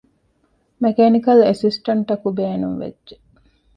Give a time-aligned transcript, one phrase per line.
[0.81, 3.15] މެކޭނިކަލް އެސިސްޓެންޓަކު ބޭނުންވެއްޖެ